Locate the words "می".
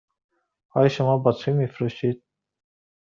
1.53-1.67